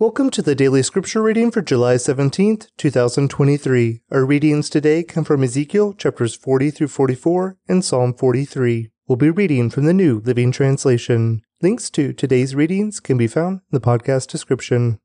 [0.00, 4.02] Welcome to the daily scripture reading for July 17th, 2023.
[4.12, 8.92] Our readings today come from Ezekiel chapters 40 through 44 and Psalm 43.
[9.08, 11.42] We'll be reading from the New Living Translation.
[11.60, 15.00] Links to today's readings can be found in the podcast description.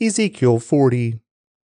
[0.00, 1.20] Ezekiel 40.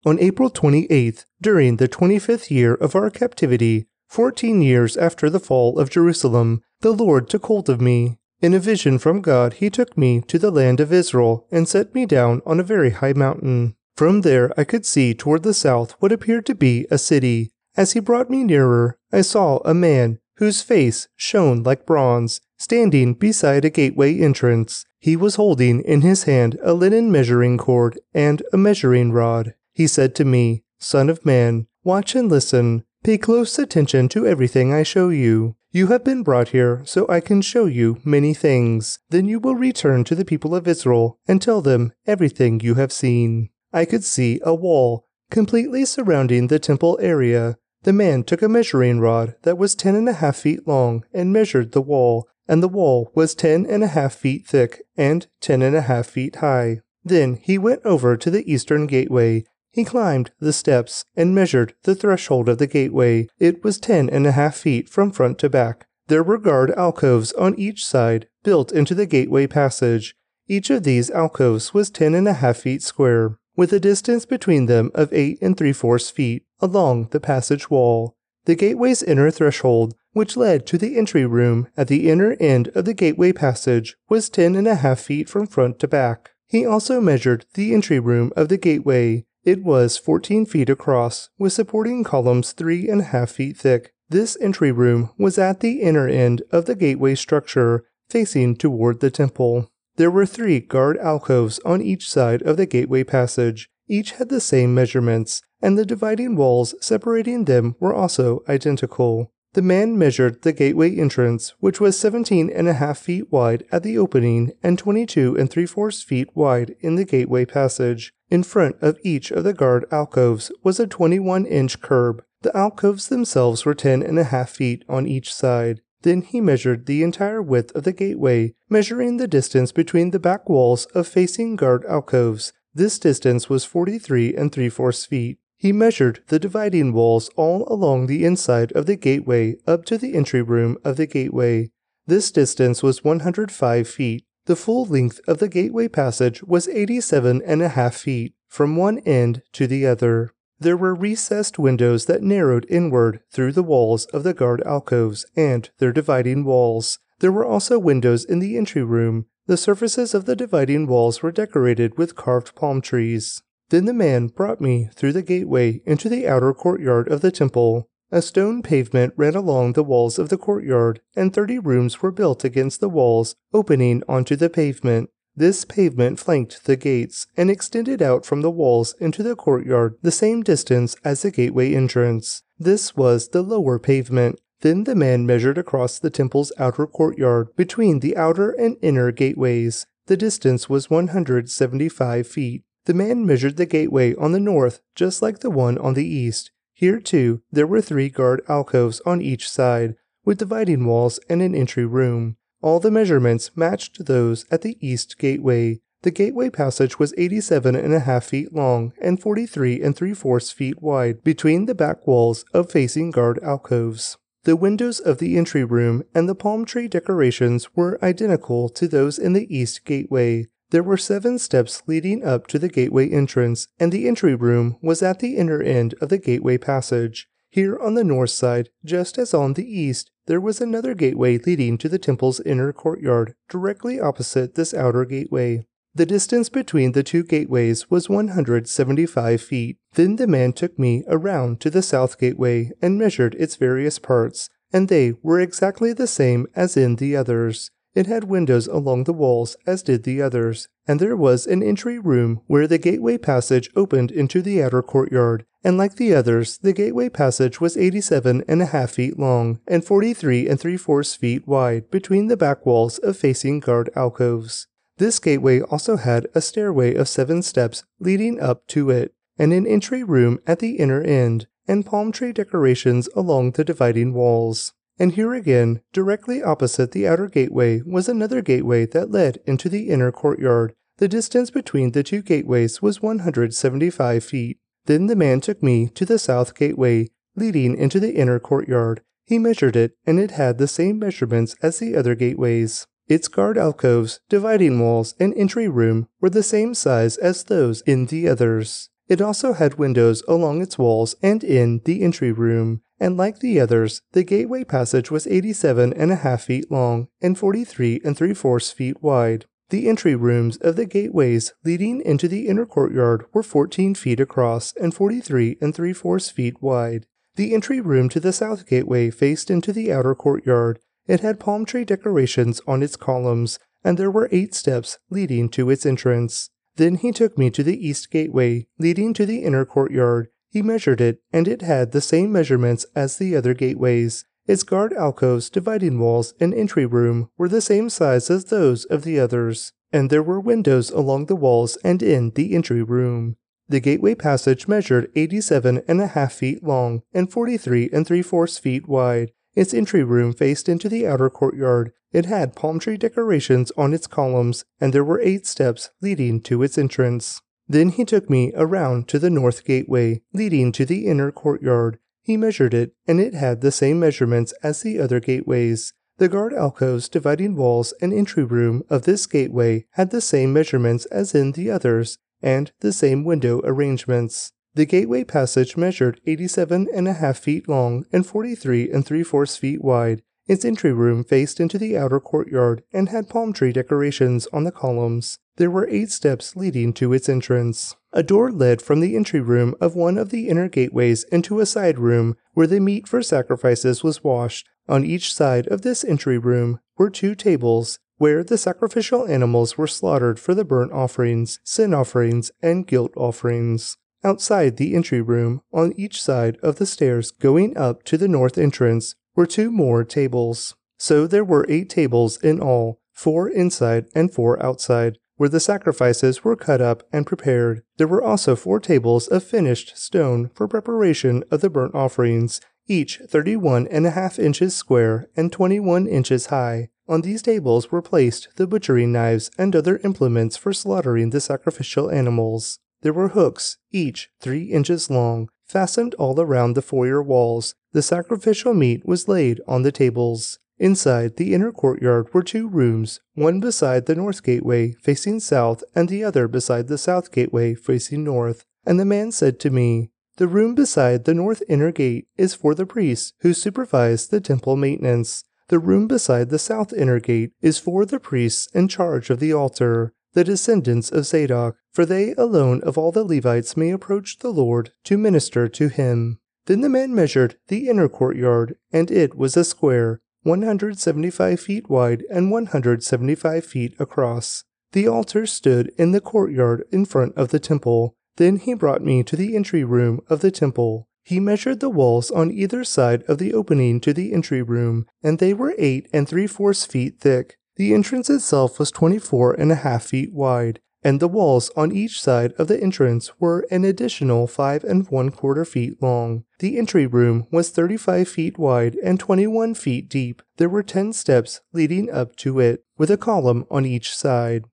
[0.05, 5.79] On April 28th, during the 25th year of our captivity, 14 years after the fall
[5.79, 9.97] of Jerusalem, the Lord took hold of me in a vision from God, he took
[9.97, 13.75] me to the land of Israel and set me down on a very high mountain.
[13.95, 17.51] From there, I could see toward the south what appeared to be a city.
[17.75, 23.13] As he brought me nearer, I saw a man whose face shone like bronze, standing
[23.13, 24.85] beside a gateway entrance.
[24.99, 29.53] He was holding in his hand a linen measuring cord and a measuring rod.
[29.73, 32.85] He said to me, Son of man, watch and listen.
[33.03, 35.55] Pay close attention to everything I show you.
[35.71, 38.99] You have been brought here so I can show you many things.
[39.09, 42.91] Then you will return to the people of Israel and tell them everything you have
[42.91, 43.49] seen.
[43.71, 47.57] I could see a wall completely surrounding the temple area.
[47.83, 51.31] The man took a measuring rod that was ten and a half feet long and
[51.31, 55.61] measured the wall, and the wall was ten and a half feet thick and ten
[55.61, 56.81] and a half feet high.
[57.03, 61.95] Then he went over to the eastern gateway he climbed the steps and measured the
[61.95, 63.27] threshold of the gateway.
[63.39, 65.85] It was ten and a half feet from front to back.
[66.07, 70.15] There were guard alcoves on each side, built into the gateway passage.
[70.47, 74.65] Each of these alcoves was ten and a half feet square, with a distance between
[74.65, 78.15] them of eight and three fourths feet along the passage wall.
[78.45, 82.85] The gateway's inner threshold, which led to the entry room at the inner end of
[82.85, 86.31] the gateway passage, was ten and a half feet from front to back.
[86.47, 89.25] He also measured the entry room of the gateway.
[89.43, 93.93] It was 14 feet across, with supporting columns three and a half feet thick.
[94.09, 99.11] This entry room was at the inner end of the gateway structure, facing toward the
[99.11, 99.71] temple.
[99.95, 103.69] There were three guard alcoves on each side of the gateway passage.
[103.87, 109.31] Each had the same measurements, and the dividing walls separating them were also identical.
[109.53, 113.83] The man measured the gateway entrance, which was seventeen and a half feet wide at
[113.83, 118.13] the opening and twenty-two and three-fourths feet wide in the gateway passage.
[118.29, 122.23] In front of each of the guard alcoves was a 21 inch curb.
[122.41, 125.81] The alcoves themselves were ten and a half feet on each side.
[126.03, 130.47] Then he measured the entire width of the gateway, measuring the distance between the back
[130.47, 132.53] walls of facing guard alcoves.
[132.73, 135.39] This distance was 43 and three fourths feet.
[135.57, 140.13] He measured the dividing walls all along the inside of the gateway up to the
[140.15, 141.71] entry room of the gateway.
[142.07, 144.23] This distance was 105 feet.
[144.45, 148.99] The full length of the gateway passage was 87 and a half feet from one
[148.99, 150.33] end to the other.
[150.59, 155.69] There were recessed windows that narrowed inward through the walls of the guard alcoves and
[155.77, 156.99] their dividing walls.
[157.19, 159.27] There were also windows in the entry room.
[159.47, 163.41] The surfaces of the dividing walls were decorated with carved palm trees.
[163.69, 167.89] Then the man brought me through the gateway into the outer courtyard of the temple.
[168.11, 172.43] A stone pavement ran along the walls of the courtyard, and thirty rooms were built
[172.43, 175.11] against the walls, opening onto the pavement.
[175.35, 180.11] This pavement flanked the gates and extended out from the walls into the courtyard the
[180.11, 182.41] same distance as the gateway entrance.
[182.57, 184.41] This was the lower pavement.
[184.61, 189.85] Then the man measured across the temple's outer courtyard between the outer and inner gateways.
[190.07, 192.63] The distance was 175 feet.
[192.85, 196.51] The man measured the gateway on the north just like the one on the east.
[196.79, 201.53] Here, too, there were three guard alcoves on each side, with dividing walls and an
[201.53, 202.37] entry room.
[202.61, 205.81] All the measurements matched those at the east gateway.
[206.03, 210.53] The gateway passage was eighty-seven and a half feet long and 43 and three fourths
[210.53, 214.17] feet wide between the back walls of facing guard alcoves.
[214.45, 219.19] The windows of the entry room and the palm tree decorations were identical to those
[219.19, 220.47] in the east gateway.
[220.71, 225.01] There were seven steps leading up to the gateway entrance, and the entry room was
[225.01, 227.27] at the inner end of the gateway passage.
[227.49, 231.79] Here on the north side, just as on the east, there was another gateway leading
[231.79, 235.65] to the temple's inner courtyard, directly opposite this outer gateway.
[235.95, 239.77] The distance between the two gateways was 175 feet.
[239.95, 244.51] Then the man took me around to the south gateway and measured its various parts,
[244.71, 247.71] and they were exactly the same as in the others.
[247.95, 251.97] It had windows along the walls, as did the others, and there was an entry
[251.97, 255.45] room where the gateway passage opened into the outer courtyard.
[255.63, 259.83] And like the others, the gateway passage was eighty-seven and a half feet long and
[259.83, 264.67] forty-three and three-fourths feet wide between the back walls of facing guard alcoves.
[264.99, 269.67] This gateway also had a stairway of seven steps leading up to it, and an
[269.67, 274.73] entry room at the inner end, and palm tree decorations along the dividing walls.
[274.99, 279.89] And here again, directly opposite the outer gateway, was another gateway that led into the
[279.89, 280.75] inner courtyard.
[280.97, 284.59] The distance between the two gateways was 175 feet.
[284.85, 287.07] Then the man took me to the south gateway,
[287.37, 289.01] leading into the inner courtyard.
[289.25, 292.85] He measured it, and it had the same measurements as the other gateways.
[293.07, 298.07] Its guard alcoves, dividing walls, and entry room were the same size as those in
[298.07, 298.89] the others.
[299.07, 303.59] It also had windows along its walls and in the entry room, and like the
[303.59, 308.33] others, the gateway passage was 87 and a half feet long and 43 and three
[308.33, 309.45] fourths feet wide.
[309.69, 314.73] The entry rooms of the gateways leading into the inner courtyard were 14 feet across
[314.75, 317.05] and 43 and three fourths feet wide.
[317.35, 320.79] The entry room to the south gateway faced into the outer courtyard.
[321.07, 325.69] It had palm tree decorations on its columns, and there were eight steps leading to
[325.69, 326.49] its entrance.
[326.75, 330.29] Then he took me to the east gateway, leading to the inner courtyard.
[330.49, 334.25] He measured it, and it had the same measurements as the other gateways.
[334.47, 339.03] Its guard alcoves, dividing walls, and entry room were the same size as those of
[339.03, 343.35] the others, and there were windows along the walls and in the entry room.
[343.67, 348.57] The gateway passage measured eighty-seven and a half feet long and 43 and three fourths
[348.57, 349.31] feet wide.
[349.55, 351.91] Its entry room faced into the outer courtyard.
[352.11, 356.63] It had palm tree decorations on its columns, and there were eight steps leading to
[356.63, 357.39] its entrance.
[357.69, 361.99] Then he took me around to the north gateway, leading to the inner courtyard.
[362.23, 365.93] He measured it, and it had the same measurements as the other gateways.
[366.17, 371.05] The guard alcoves, dividing walls, and entry room of this gateway had the same measurements
[371.05, 374.51] as in the others, and the same window arrangements.
[374.73, 379.57] The gateway passage measured eighty-seven and a half feet long and 43 and three fourths
[379.57, 380.23] feet wide.
[380.47, 384.71] Its entry room faced into the outer courtyard and had palm tree decorations on the
[384.71, 385.37] columns.
[385.59, 387.97] There were eight steps leading to its entrance.
[388.13, 391.65] A door led from the entry room of one of the inner gateways into a
[391.65, 394.69] side room where the meat for sacrifices was washed.
[394.87, 399.85] On each side of this entry room were two tables where the sacrificial animals were
[399.85, 403.97] slaughtered for the burnt offerings, sin offerings, and guilt offerings.
[404.23, 408.57] Outside the entry room, on each side of the stairs going up to the north
[408.57, 410.75] entrance, were two more tables.
[410.97, 416.43] So there were eight tables in all, four inside and four outside where the sacrifices
[416.43, 417.81] were cut up and prepared.
[417.95, 423.21] There were also four tables of finished stone for preparation of the burnt offerings, each
[423.25, 426.89] thirty-one and a half inches square and twenty-one inches high.
[427.07, 432.11] On these tables were placed the butchering knives and other implements for slaughtering the sacrificial
[432.11, 432.79] animals.
[433.01, 437.75] There were hooks, each three inches long, fastened all around the foyer walls.
[437.93, 440.59] The sacrificial meat was laid on the tables.
[440.79, 446.07] Inside the inner courtyard were two rooms, one beside the north gateway facing south, and
[446.07, 448.63] the other beside the south gateway facing north.
[448.85, 452.73] And the man said to me, The room beside the north inner gate is for
[452.73, 455.43] the priests who supervise the temple maintenance.
[455.67, 459.51] The room beside the south inner gate is for the priests in charge of the
[459.51, 464.49] altar, the descendants of Zadok, for they alone of all the Levites may approach the
[464.49, 466.39] Lord to minister to him.
[466.67, 472.23] Then the man measured the inner courtyard, and it was a square 175 feet wide
[472.29, 474.63] and 175 feet across.
[474.91, 478.15] The altar stood in the courtyard in front of the temple.
[478.37, 481.07] Then he brought me to the entry room of the temple.
[481.23, 485.37] He measured the walls on either side of the opening to the entry room, and
[485.37, 487.57] they were eight and three fourths feet thick.
[487.75, 492.21] The entrance itself was twenty-four and a half feet wide, and the walls on each
[492.21, 496.43] side of the entrance were an additional five and one quarter feet long.
[496.59, 500.41] The entry room was 35 feet wide and 21 feet deep.
[500.57, 504.65] There were 10 steps leading up to it, with a column on each side.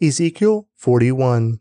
[0.00, 1.60] Ezekiel 41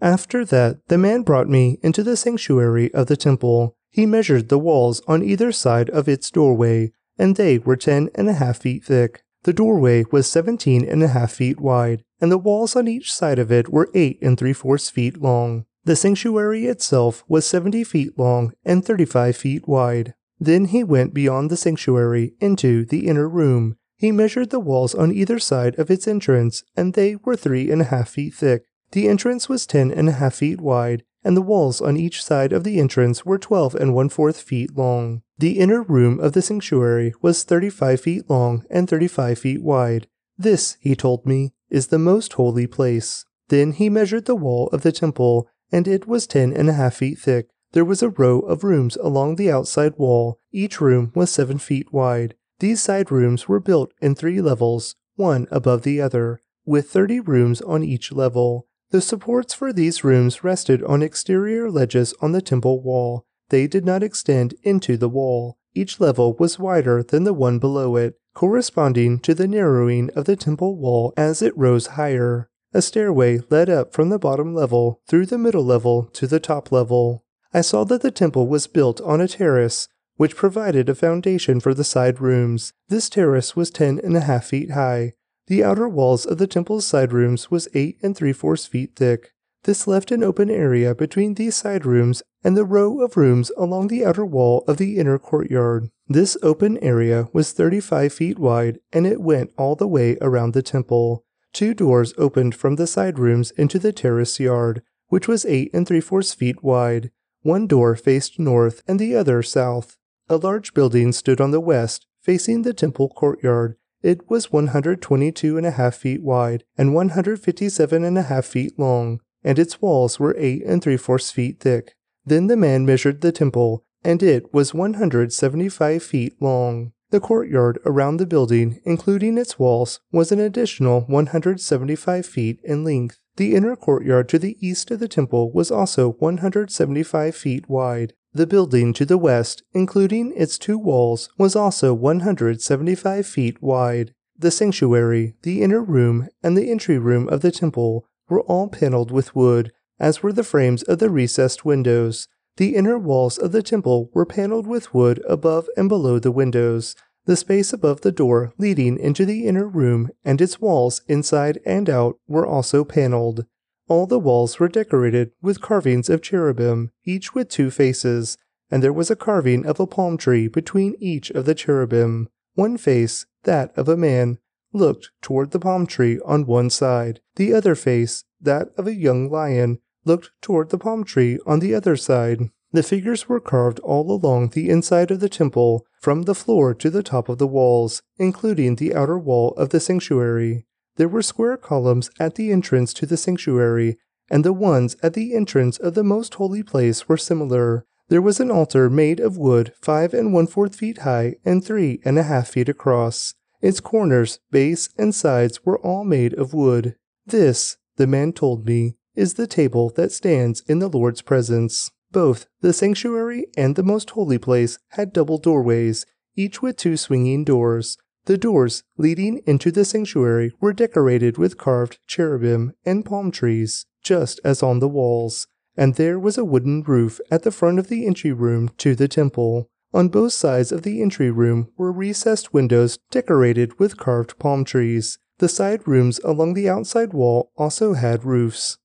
[0.00, 3.76] After that, the man brought me into the sanctuary of the temple.
[3.90, 8.28] He measured the walls on either side of its doorway, and they were ten and
[8.28, 9.22] a half feet thick.
[9.44, 13.38] The doorway was seventeen and a half feet wide, and the walls on each side
[13.38, 15.64] of it were eight and three fourths feet long.
[15.84, 20.14] The sanctuary itself was seventy feet long and thirty five feet wide.
[20.40, 23.76] Then he went beyond the sanctuary into the inner room.
[23.96, 27.80] He measured the walls on either side of its entrance, and they were three and
[27.80, 28.64] a half feet thick.
[28.92, 32.52] The entrance was ten and a half feet wide, and the walls on each side
[32.52, 35.22] of the entrance were twelve and one fourth feet long.
[35.38, 39.62] The inner room of the sanctuary was thirty five feet long and thirty five feet
[39.62, 40.08] wide.
[40.36, 43.24] This, he told me, is the most holy place.
[43.48, 46.96] Then he measured the wall of the temple, and it was ten and a half
[46.96, 47.48] feet thick.
[47.72, 50.40] There was a row of rooms along the outside wall.
[50.50, 52.34] Each room was seven feet wide.
[52.58, 57.60] These side rooms were built in three levels, one above the other, with thirty rooms
[57.60, 58.66] on each level.
[58.90, 63.26] The supports for these rooms rested on exterior ledges on the temple wall.
[63.50, 65.58] They did not extend into the wall.
[65.74, 70.36] Each level was wider than the one below it, corresponding to the narrowing of the
[70.36, 72.50] temple wall as it rose higher.
[72.74, 76.70] A stairway led up from the bottom level through the middle level to the top
[76.70, 77.24] level.
[77.54, 81.72] I saw that the temple was built on a terrace, which provided a foundation for
[81.72, 82.74] the side rooms.
[82.88, 85.14] This terrace was ten and a half feet high.
[85.46, 89.32] The outer walls of the temple's side rooms was eight and three fourths feet thick.
[89.64, 93.88] This left an open area between these side rooms and the row of rooms along
[93.88, 95.90] the outer wall of the inner courtyard.
[96.06, 100.62] This open area was 35 feet wide and it went all the way around the
[100.62, 101.26] temple.
[101.52, 105.86] Two doors opened from the side rooms into the terrace yard, which was eight and
[105.86, 107.10] three fourths feet wide.
[107.42, 109.98] One door faced north and the other south.
[110.30, 113.76] A large building stood on the west, facing the temple courtyard.
[114.00, 119.20] It was 122 and a half feet wide and 157 and a half feet long,
[119.44, 121.94] and its walls were eight and three fourths feet thick.
[122.28, 126.92] Then the man measured the temple, and it was 175 feet long.
[127.08, 133.18] The courtyard around the building, including its walls, was an additional 175 feet in length.
[133.36, 138.12] The inner courtyard to the east of the temple was also 175 feet wide.
[138.34, 144.12] The building to the west, including its two walls, was also 175 feet wide.
[144.36, 149.10] The sanctuary, the inner room, and the entry room of the temple were all paneled
[149.10, 152.28] with wood, as were the frames of the recessed windows.
[152.56, 156.96] The inner walls of the temple were paneled with wood above and below the windows.
[157.26, 161.90] The space above the door leading into the inner room and its walls inside and
[161.90, 163.44] out were also paneled.
[163.86, 168.36] All the walls were decorated with carvings of cherubim, each with two faces,
[168.70, 172.28] and there was a carving of a palm tree between each of the cherubim.
[172.54, 174.38] One face, that of a man,
[174.72, 177.20] looked toward the palm tree on one side.
[177.36, 179.78] The other face, that of a young lion,
[180.08, 182.50] looked toward the palm tree on the other side.
[182.72, 186.90] The figures were carved all along the inside of the temple, from the floor to
[186.90, 190.66] the top of the walls, including the outer wall of the sanctuary.
[190.96, 193.98] There were square columns at the entrance to the sanctuary,
[194.30, 197.86] and the ones at the entrance of the most holy place were similar.
[198.08, 202.00] There was an altar made of wood five and one fourth feet high and three
[202.04, 203.34] and a half feet across.
[203.60, 206.96] Its corners, base, and sides were all made of wood.
[207.26, 211.90] This, the man told me, is the table that stands in the Lord's presence.
[212.12, 216.06] Both the sanctuary and the most holy place had double doorways,
[216.36, 217.98] each with two swinging doors.
[218.26, 224.40] The doors leading into the sanctuary were decorated with carved cherubim and palm trees, just
[224.44, 228.06] as on the walls, and there was a wooden roof at the front of the
[228.06, 229.68] entry room to the temple.
[229.92, 235.18] On both sides of the entry room were recessed windows decorated with carved palm trees.
[235.38, 238.78] The side rooms along the outside wall also had roofs.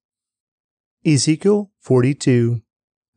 [1.06, 2.62] Ezekiel 42.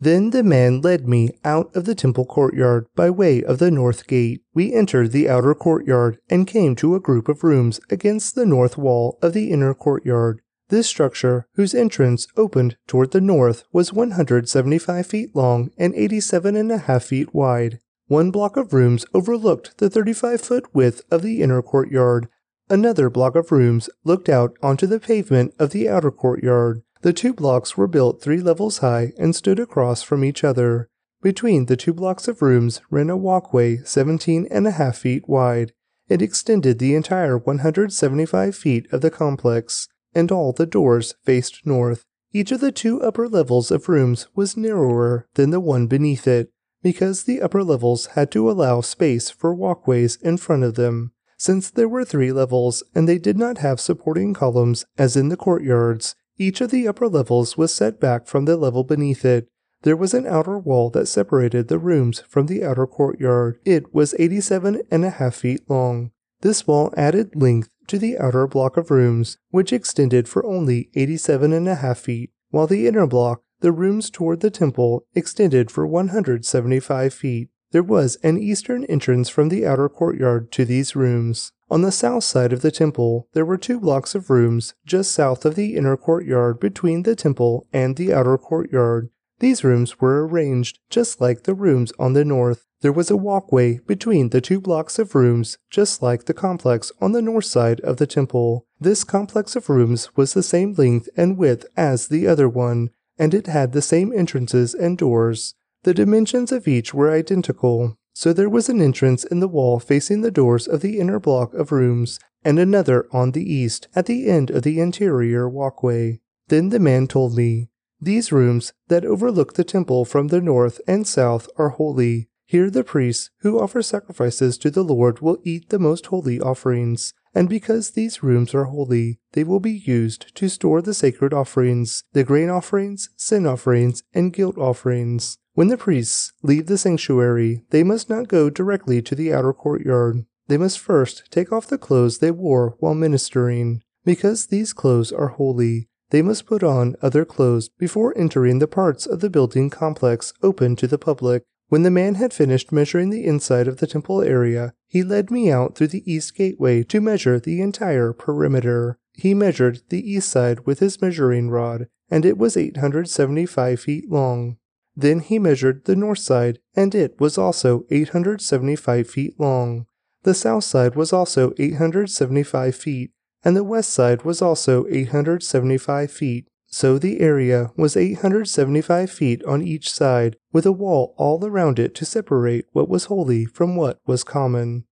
[0.01, 4.09] Then the man led me out of the temple courtyard by way of the north
[4.09, 4.43] gate.
[4.53, 8.77] We entered the outer courtyard and came to a group of rooms against the north
[8.77, 10.43] wall of the inner courtyard.
[10.69, 16.73] This structure, whose entrance opened toward the north, was 175 feet long and 87 and
[16.73, 17.79] a half feet wide.
[18.09, 22.29] One block of rooms overlooked the 35 foot width of the inner courtyard.
[22.69, 26.83] Another block of rooms looked out onto the pavement of the outer courtyard.
[27.07, 30.89] The two blocks were built three levels high and stood across from each other.
[31.23, 35.73] Between the two blocks of rooms ran a walkway seventeen and a half feet wide.
[36.09, 39.87] It extended the entire 175 feet of the complex,
[40.17, 42.03] and all the doors faced north.
[42.33, 46.51] Each of the two upper levels of rooms was narrower than the one beneath it,
[46.83, 51.13] because the upper levels had to allow space for walkways in front of them.
[51.39, 55.37] Since there were three levels and they did not have supporting columns as in the
[55.37, 59.49] courtyards, each of the upper levels was set back from the level beneath it.
[59.83, 63.59] There was an outer wall that separated the rooms from the outer courtyard.
[63.65, 66.11] It was eighty-seven and a half feet long.
[66.41, 71.53] This wall added length to the outer block of rooms, which extended for only eighty-seven
[71.53, 75.87] and a half feet, while the inner block, the rooms toward the temple, extended for
[75.87, 77.49] 175 feet.
[77.73, 81.53] There was an eastern entrance from the outer courtyard to these rooms.
[81.69, 85.45] On the south side of the temple, there were two blocks of rooms just south
[85.45, 89.11] of the inner courtyard between the temple and the outer courtyard.
[89.41, 92.65] These rooms were arranged just like the rooms on the north.
[92.83, 97.13] There was a walkway between the two blocks of rooms, just like the complex on
[97.13, 98.65] the north side of the temple.
[98.79, 103.35] This complex of rooms was the same length and width as the other one, and
[103.35, 105.56] it had the same entrances and doors.
[105.87, 107.97] The dimensions of each were identical.
[108.13, 111.55] So there was an entrance in the wall facing the doors of the inner block
[111.55, 116.19] of rooms, and another on the east at the end of the interior walkway.
[116.49, 117.69] Then the man told me,
[118.01, 122.31] These rooms that overlook the temple from the north and south are holy.
[122.47, 127.15] Here the priests who offer sacrifices to the Lord will eat the most holy offerings,
[127.37, 132.03] And because these rooms are holy, they will be used to store the sacred offerings,
[132.15, 135.37] the grain offerings, sin offerings, and guilt offerings.
[135.53, 140.25] When the priests leave the sanctuary, they must not go directly to the outer courtyard.
[140.49, 143.83] They must first take off the clothes they wore while ministering.
[144.03, 149.05] Because these clothes are holy, they must put on other clothes before entering the parts
[149.05, 151.43] of the building complex open to the public.
[151.69, 155.51] When the man had finished measuring the inside of the temple area, he led me
[155.51, 158.99] out through the east gateway to measure the entire perimeter.
[159.15, 164.59] He measured the east side with his measuring rod, and it was 875 feet long.
[164.95, 169.87] Then he measured the north side, and it was also 875 feet long.
[170.23, 173.11] The south side was also 875 feet,
[173.45, 176.49] and the west side was also 875 feet.
[176.79, 181.95] So the area was 875 feet on each side, with a wall all around it
[181.95, 184.85] to separate what was holy from what was common.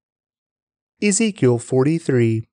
[1.03, 2.49] Ezekiel 43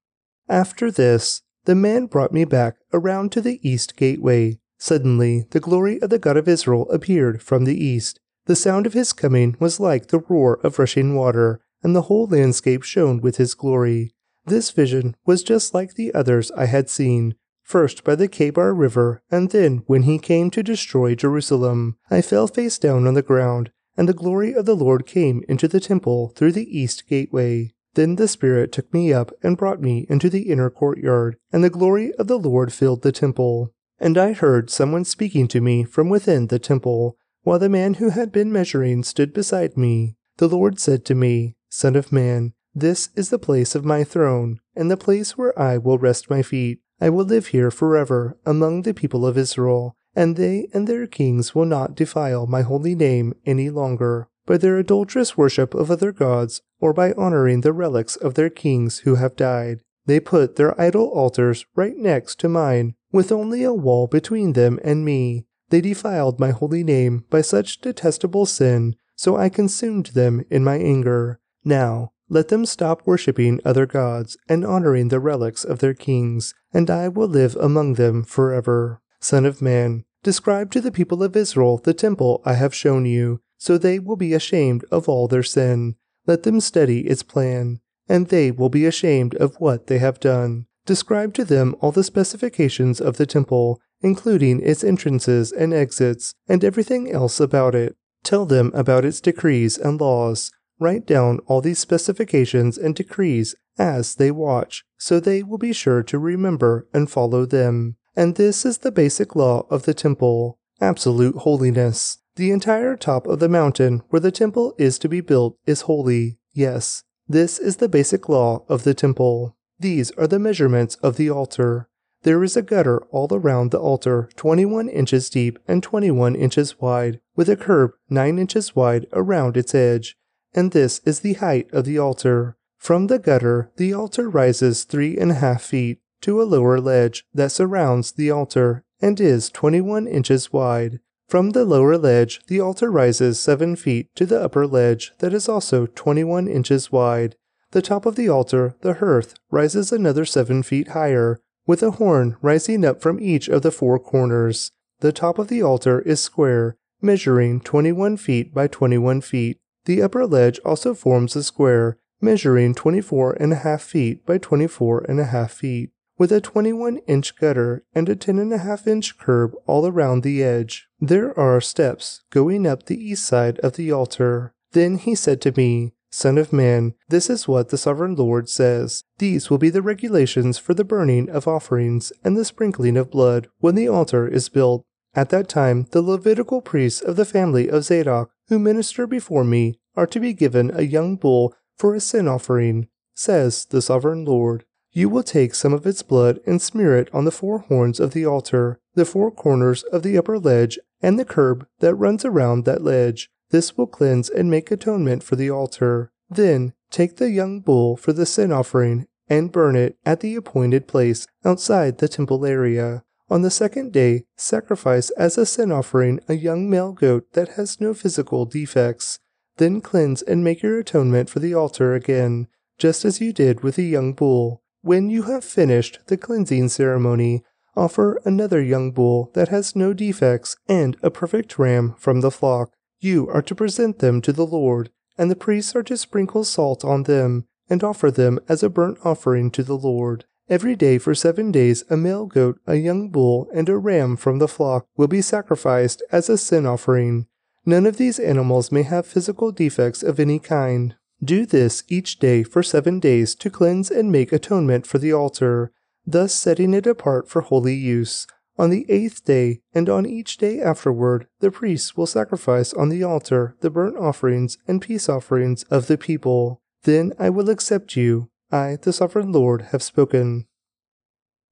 [0.49, 4.59] After this, the man brought me back around to the east gateway.
[4.77, 8.19] Suddenly, the glory of the God of Israel appeared from the east.
[8.47, 12.27] The sound of his coming was like the roar of rushing water, and the whole
[12.27, 14.11] landscape shone with his glory.
[14.45, 17.35] This vision was just like the others I had seen,
[17.71, 21.95] first by the Kebar River, and then when he came to destroy Jerusalem.
[22.09, 25.69] I fell face down on the ground, and the glory of the Lord came into
[25.69, 27.71] the temple through the east gateway.
[27.93, 31.69] Then the Spirit took me up and brought me into the inner courtyard, and the
[31.69, 33.73] glory of the Lord filled the temple.
[33.99, 38.09] And I heard someone speaking to me from within the temple, while the man who
[38.09, 40.17] had been measuring stood beside me.
[40.37, 44.59] The Lord said to me, Son of man, this is the place of my throne,
[44.75, 46.81] and the place where I will rest my feet.
[47.01, 51.55] I will live here forever among the people of Israel, and they and their kings
[51.55, 56.61] will not defile my holy name any longer by their adulterous worship of other gods
[56.79, 59.81] or by honoring the relics of their kings who have died.
[60.05, 64.79] They put their idol altars right next to mine, with only a wall between them
[64.83, 65.45] and me.
[65.69, 70.77] They defiled my holy name by such detestable sin, so I consumed them in my
[70.77, 71.39] anger.
[71.63, 76.89] Now, let them stop worshipping other gods and honoring the relics of their kings, and
[76.89, 79.01] I will live among them forever.
[79.19, 83.41] Son of man, describe to the people of Israel the temple I have shown you,
[83.57, 85.95] so they will be ashamed of all their sin.
[86.25, 90.67] Let them study its plan, and they will be ashamed of what they have done.
[90.85, 96.63] Describe to them all the specifications of the temple, including its entrances and exits, and
[96.63, 97.97] everything else about it.
[98.23, 100.49] Tell them about its decrees and laws
[100.81, 106.01] Write down all these specifications and decrees as they watch, so they will be sure
[106.01, 107.97] to remember and follow them.
[108.15, 112.17] And this is the basic law of the temple absolute holiness.
[112.35, 116.39] The entire top of the mountain where the temple is to be built is holy.
[116.51, 119.55] Yes, this is the basic law of the temple.
[119.79, 121.89] These are the measurements of the altar.
[122.23, 127.19] There is a gutter all around the altar, 21 inches deep and 21 inches wide,
[127.35, 130.17] with a curb 9 inches wide around its edge
[130.53, 132.57] and this is the height of the altar.
[132.77, 137.25] From the gutter, the altar rises three and a half feet to a lower ledge
[137.33, 140.99] that surrounds the altar and is 21 inches wide.
[141.31, 145.47] From the lower ledge, the altar rises 7 feet to the upper ledge that is
[145.47, 147.35] also 21 inches wide.
[147.71, 152.35] The top of the altar, the hearth, rises another 7 feet higher, with a horn
[152.41, 154.71] rising up from each of the four corners.
[154.99, 160.25] The top of the altar is square, measuring 21 feet by 21 feet, the upper
[160.25, 165.25] ledge also forms a square measuring 24 and a half feet by 24 and a
[165.25, 169.53] half feet, with a 21 inch gutter and a 10 and a half inch curb
[169.65, 170.87] all around the edge.
[170.99, 174.53] There are steps going up the east side of the altar.
[174.73, 179.05] Then he said to me, Son of man, this is what the sovereign Lord says.
[179.17, 183.47] These will be the regulations for the burning of offerings and the sprinkling of blood
[183.59, 184.85] when the altar is built.
[185.13, 189.79] At that time, the Levitical priests of the family of Zadok who minister before me
[189.95, 192.85] are to be given a young bull for a sin offering,
[193.15, 194.65] says the sovereign Lord.
[194.91, 198.11] You will take some of its blood and smear it on the four horns of
[198.11, 202.65] the altar, the four corners of the upper ledge, and the curb that runs around
[202.65, 203.29] that ledge.
[203.51, 206.11] This will cleanse and make atonement for the altar.
[206.29, 210.89] Then take the young bull for the sin offering and burn it at the appointed
[210.89, 213.05] place outside the temple area.
[213.31, 217.79] On the second day, sacrifice as a sin offering a young male goat that has
[217.79, 219.19] no physical defects.
[219.55, 223.77] Then cleanse and make your atonement for the altar again, just as you did with
[223.77, 224.63] the young bull.
[224.81, 230.57] When you have finished the cleansing ceremony, offer another young bull that has no defects
[230.67, 232.73] and a perfect ram from the flock.
[232.99, 236.83] You are to present them to the Lord, and the priests are to sprinkle salt
[236.83, 240.25] on them and offer them as a burnt offering to the Lord.
[240.51, 244.39] Every day for seven days, a male goat, a young bull, and a ram from
[244.39, 247.27] the flock will be sacrificed as a sin offering.
[247.65, 250.95] None of these animals may have physical defects of any kind.
[251.23, 255.71] Do this each day for seven days to cleanse and make atonement for the altar,
[256.05, 258.27] thus setting it apart for holy use.
[258.57, 263.03] On the eighth day, and on each day afterward, the priests will sacrifice on the
[263.03, 266.61] altar the burnt offerings and peace offerings of the people.
[266.83, 268.27] Then I will accept you.
[268.51, 270.47] I, the sovereign Lord, have spoken.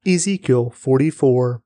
[0.06, 1.62] Ezekiel 44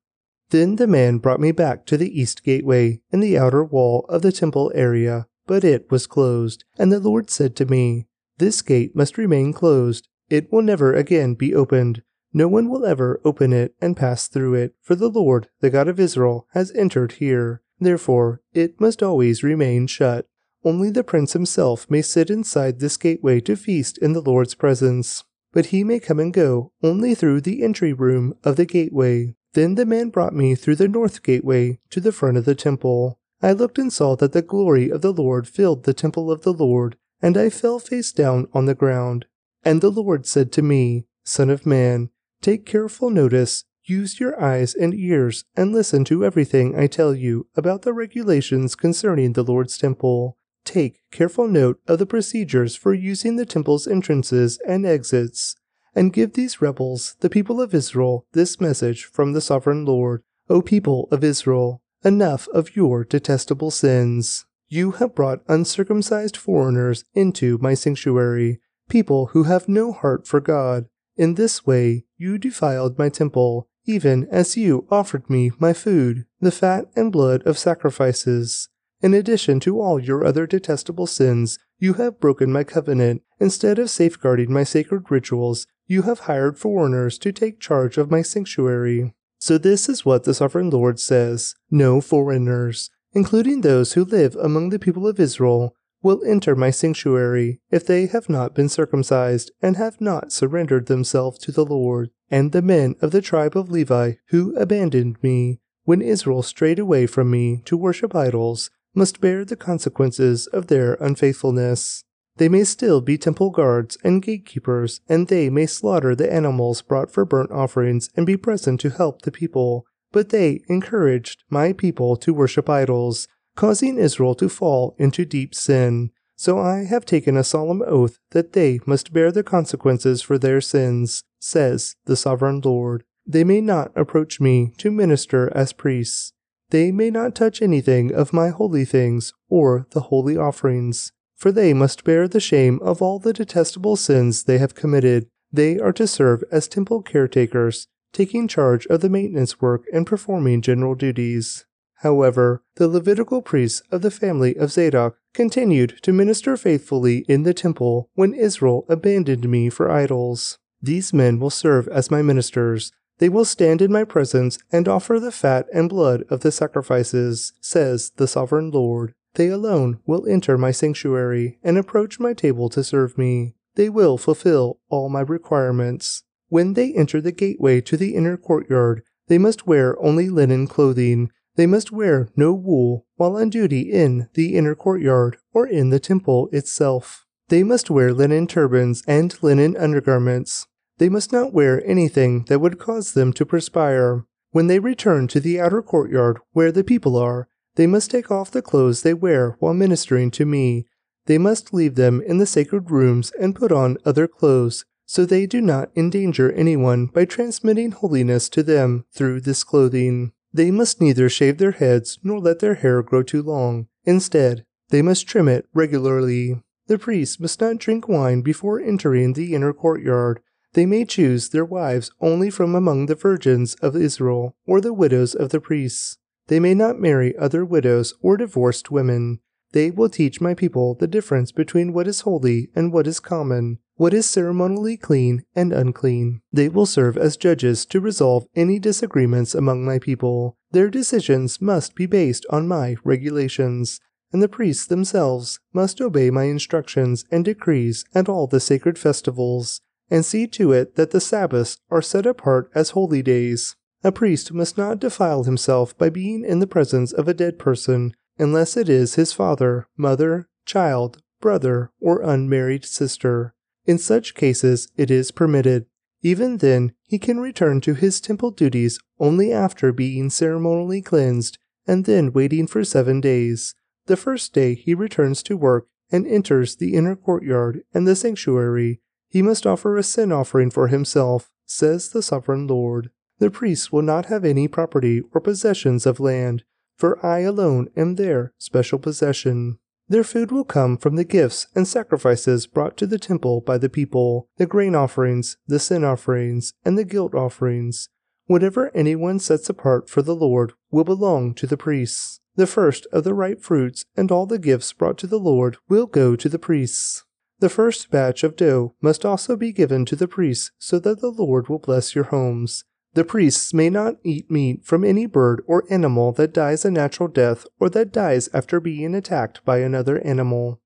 [0.50, 4.22] Then the man brought me back to the east gateway in the outer wall of
[4.22, 6.64] the temple area, but it was closed.
[6.78, 10.08] And the Lord said to me, This gate must remain closed.
[10.30, 14.56] It will never again be opened no one will ever open it and pass through
[14.56, 17.62] it, for the Lord, the God of Israel, has entered here.
[17.80, 20.28] Therefore, it must always remain shut.
[20.66, 25.24] Only the prince himself may sit inside this gateway to feast in the Lord's presence.
[25.52, 29.36] But he may come and go only through the entry room of the gateway.
[29.54, 33.20] Then the man brought me through the north gateway to the front of the temple.
[33.42, 36.54] I looked and saw that the glory of the Lord filled the temple of the
[36.54, 39.26] Lord, and I fell face down on the ground.
[39.64, 42.10] And the Lord said to me, Son of man,
[42.42, 47.48] Take careful notice, use your eyes and ears, and listen to everything I tell you
[47.56, 50.38] about the regulations concerning the Lord's temple.
[50.66, 55.56] Take careful note of the procedures for using the temple's entrances and exits,
[55.96, 60.24] and give these rebels, the people of Israel, this message from the sovereign Lord.
[60.50, 64.46] O people of Israel, enough of your detestable sins.
[64.68, 70.88] You have brought uncircumcised foreigners into my sanctuary, people who have no heart for God.
[71.16, 76.52] In this way you defiled my temple, even as you offered me my food, the
[76.52, 78.70] fat and blood of sacrifices.
[79.04, 83.22] In addition to all your other detestable sins, you have broken my covenant.
[83.38, 88.22] Instead of safeguarding my sacred rituals, you have hired foreigners to take charge of my
[88.22, 89.14] sanctuary.
[89.40, 94.70] So, this is what the sovereign Lord says No foreigners, including those who live among
[94.70, 99.76] the people of Israel, will enter my sanctuary if they have not been circumcised and
[99.76, 102.10] have not surrendered themselves to the Lord.
[102.32, 107.06] And the men of the tribe of Levi who abandoned me when Israel strayed away
[107.06, 112.04] from me to worship idols must bear the consequences of their unfaithfulness.
[112.38, 117.12] They may still be temple guards and gatekeepers, and they may slaughter the animals brought
[117.12, 119.86] for burnt offerings and be present to help the people.
[120.12, 126.12] But they encouraged my people to worship idols causing Israel to fall into deep sin.
[126.36, 130.62] So I have taken a solemn oath that they must bear the consequences for their
[130.62, 133.04] sins, says the sovereign Lord.
[133.26, 136.34] They may not approach me to minister as priests.
[136.74, 141.72] They may not touch anything of my holy things or the holy offerings, for they
[141.72, 145.28] must bear the shame of all the detestable sins they have committed.
[145.52, 150.64] They are to serve as temple caretakers, taking charge of the maintenance work and performing
[150.64, 151.68] general duties.
[151.98, 157.54] However, the Levitical priests of the family of Zadok continued to minister faithfully in the
[157.54, 160.58] temple when Israel abandoned me for idols.
[160.82, 162.92] These men will serve as my ministers.
[163.24, 167.54] They will stand in my presence and offer the fat and blood of the sacrifices,
[167.62, 169.14] says the sovereign Lord.
[169.36, 173.56] They alone will enter my sanctuary and approach my table to serve me.
[173.76, 176.24] They will fulfill all my requirements.
[176.50, 181.32] When they enter the gateway to the inner courtyard, they must wear only linen clothing
[181.56, 186.00] they must wear no wool while on duty in the inner courtyard or in the
[186.00, 187.26] temple itself.
[187.48, 190.68] They must wear linen turbans and linen undergarments.
[190.98, 194.26] They must not wear anything that would cause them to perspire.
[194.52, 198.52] When they return to the outer courtyard where the people are, they must take off
[198.52, 200.86] the clothes they wear while ministering to me.
[201.26, 205.46] They must leave them in the sacred rooms and put on other clothes, so they
[205.46, 210.34] do not endanger anyone by transmitting holiness to them through this clothing.
[210.54, 213.88] They must neither shave their heads nor let their hair grow too long.
[214.06, 216.62] Instead, they must trim it regularly.
[216.88, 220.42] The priests must not drink wine before entering the inner courtyard.
[220.74, 225.36] They may choose their wives only from among the virgins of Israel or the widows
[225.36, 226.18] of the priests.
[226.48, 229.40] They may not marry other widows or divorced women.
[229.72, 233.80] They will teach my people the difference between what is holy and what is common,
[233.96, 236.42] what is ceremonially clean and unclean.
[236.52, 240.58] They will serve as judges to resolve any disagreements among my people.
[240.72, 244.00] Their decisions must be based on my regulations,
[244.32, 249.82] and the priests themselves must obey my instructions and decrees at all the sacred festivals,
[250.10, 253.76] and see to it that the Sabbaths are set apart as holy days.
[254.04, 258.14] A priest must not defile himself by being in the presence of a dead person
[258.38, 263.54] unless it is his father, mother, child, brother, or unmarried sister.
[263.86, 265.86] In such cases, it is permitted.
[266.22, 272.06] Even then, he can return to his temple duties only after being ceremonially cleansed and
[272.06, 273.76] then waiting for seven days.
[274.06, 279.02] The first day he returns to work and enters the inner courtyard and the sanctuary.
[279.34, 283.10] He must offer a sin offering for himself, says the sovereign Lord.
[283.40, 286.64] The priests will not have any property or possessions of land,
[287.00, 289.80] for I alone am their special possession.
[290.08, 293.90] Their food will come from the gifts and sacrifices brought to the temple by the
[293.90, 298.10] people, the grain offerings, the sin offerings, and the guilt offerings.
[298.46, 302.40] Whatever anyone sets apart for the Lord will belong to the priests.
[302.56, 306.06] The first of the ripe fruits and all the gifts brought to the Lord will
[306.06, 307.24] go to the priests.
[307.64, 311.30] The first batch of dough must also be given to the priests so that the
[311.30, 312.84] Lord will bless your homes.
[313.14, 317.30] The priests may not eat meat from any bird or animal that dies a natural
[317.30, 320.82] death or that dies after being attacked by another animal.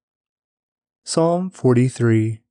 [1.03, 2.41] Psalm 43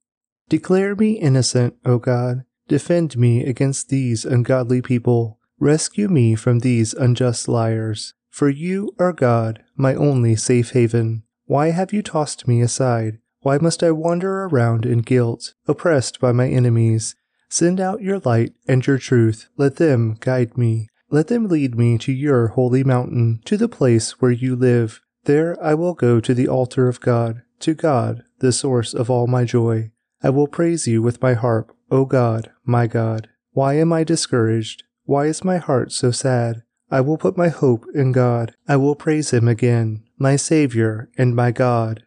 [0.48, 2.42] Declare me innocent, O God.
[2.66, 5.38] Defend me against these ungodly people.
[5.60, 8.14] Rescue me from these unjust liars.
[8.30, 11.22] For you are God, my only safe haven.
[11.44, 13.20] Why have you tossed me aside?
[13.46, 17.14] Why must I wander around in guilt, oppressed by my enemies?
[17.48, 19.48] Send out your light and your truth.
[19.56, 20.88] Let them guide me.
[21.10, 25.00] Let them lead me to your holy mountain, to the place where you live.
[25.26, 29.28] There I will go to the altar of God, to God, the source of all
[29.28, 29.92] my joy.
[30.24, 33.28] I will praise you with my harp, O God, my God.
[33.52, 34.82] Why am I discouraged?
[35.04, 36.64] Why is my heart so sad?
[36.90, 38.56] I will put my hope in God.
[38.66, 42.02] I will praise him again, my Savior and my God.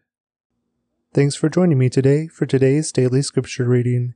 [1.20, 4.14] Thanks for joining me today for today's daily scripture reading.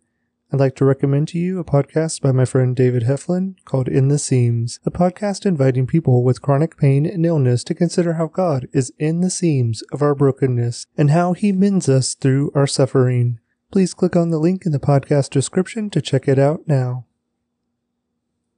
[0.54, 4.08] I'd like to recommend to you a podcast by my friend David Heflin called In
[4.08, 8.70] the Seams, a podcast inviting people with chronic pain and illness to consider how God
[8.72, 13.38] is in the seams of our brokenness and how he mends us through our suffering.
[13.70, 17.04] Please click on the link in the podcast description to check it out now.